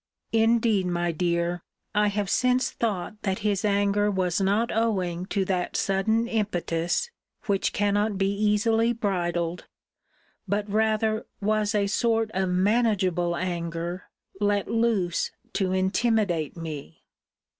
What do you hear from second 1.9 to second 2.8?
I have since